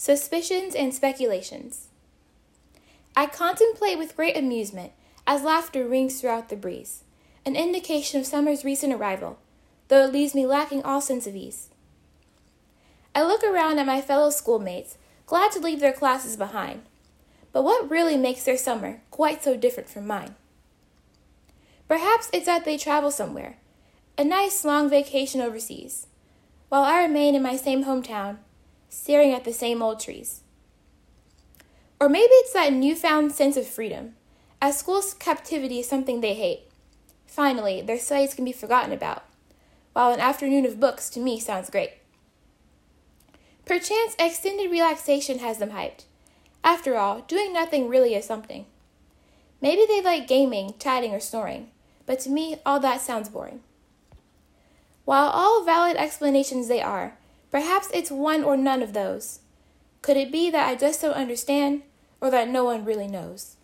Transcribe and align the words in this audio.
Suspicions 0.00 0.76
and 0.76 0.94
Speculations. 0.94 1.88
I 3.16 3.26
contemplate 3.26 3.98
with 3.98 4.14
great 4.14 4.36
amusement 4.36 4.92
as 5.26 5.42
laughter 5.42 5.88
rings 5.88 6.20
throughout 6.20 6.50
the 6.50 6.54
breeze, 6.54 7.02
an 7.44 7.56
indication 7.56 8.20
of 8.20 8.24
summer's 8.24 8.64
recent 8.64 8.92
arrival, 8.92 9.40
though 9.88 10.04
it 10.04 10.12
leaves 10.12 10.36
me 10.36 10.46
lacking 10.46 10.84
all 10.84 11.00
sense 11.00 11.26
of 11.26 11.34
ease. 11.34 11.70
I 13.12 13.24
look 13.24 13.42
around 13.42 13.80
at 13.80 13.86
my 13.86 14.00
fellow 14.00 14.30
schoolmates, 14.30 14.98
glad 15.26 15.50
to 15.50 15.58
leave 15.58 15.80
their 15.80 15.92
classes 15.92 16.36
behind. 16.36 16.82
But 17.52 17.64
what 17.64 17.90
really 17.90 18.16
makes 18.16 18.44
their 18.44 18.56
summer 18.56 19.00
quite 19.10 19.42
so 19.42 19.56
different 19.56 19.88
from 19.88 20.06
mine? 20.06 20.36
Perhaps 21.88 22.30
it's 22.32 22.46
that 22.46 22.64
they 22.64 22.78
travel 22.78 23.10
somewhere, 23.10 23.56
a 24.16 24.22
nice 24.22 24.64
long 24.64 24.88
vacation 24.88 25.40
overseas, 25.40 26.06
while 26.68 26.84
I 26.84 27.02
remain 27.02 27.34
in 27.34 27.42
my 27.42 27.56
same 27.56 27.82
hometown, 27.82 28.36
staring 28.88 29.32
at 29.32 29.44
the 29.44 29.52
same 29.52 29.82
old 29.82 30.00
trees. 30.00 30.42
Or 32.00 32.08
maybe 32.08 32.32
it's 32.32 32.52
that 32.52 32.72
newfound 32.72 33.32
sense 33.32 33.56
of 33.56 33.66
freedom, 33.66 34.14
as 34.62 34.78
school's 34.78 35.14
captivity 35.14 35.80
is 35.80 35.88
something 35.88 36.20
they 36.20 36.34
hate. 36.34 36.62
Finally, 37.26 37.82
their 37.82 37.98
studies 37.98 38.34
can 38.34 38.44
be 38.44 38.52
forgotten 38.52 38.92
about, 38.92 39.24
while 39.92 40.12
an 40.12 40.20
afternoon 40.20 40.64
of 40.64 40.80
books 40.80 41.10
to 41.10 41.20
me 41.20 41.38
sounds 41.38 41.70
great. 41.70 41.92
Perchance 43.64 44.16
extended 44.18 44.70
relaxation 44.70 45.40
has 45.40 45.58
them 45.58 45.70
hyped. 45.70 46.04
After 46.64 46.96
all, 46.96 47.20
doing 47.22 47.52
nothing 47.52 47.88
really 47.88 48.14
is 48.14 48.24
something. 48.24 48.66
Maybe 49.60 49.84
they 49.86 50.00
like 50.00 50.26
gaming, 50.28 50.74
chatting, 50.78 51.12
or 51.12 51.20
snoring, 51.20 51.70
but 52.06 52.20
to 52.20 52.30
me, 52.30 52.56
all 52.64 52.80
that 52.80 53.00
sounds 53.00 53.28
boring. 53.28 53.60
While 55.04 55.28
all 55.28 55.64
valid 55.64 55.96
explanations 55.96 56.68
they 56.68 56.80
are, 56.80 57.18
perhaps 57.50 57.90
it's 57.92 58.10
one 58.10 58.42
or 58.42 58.56
none 58.56 58.82
of 58.82 58.92
those. 58.92 59.40
Could 60.00 60.16
it 60.16 60.32
be 60.32 60.50
that 60.50 60.68
I 60.68 60.74
just 60.74 61.02
don't 61.02 61.12
understand, 61.12 61.82
or 62.20 62.30
that 62.30 62.48
no 62.48 62.64
one 62.64 62.84
really 62.84 63.08
knows? 63.08 63.57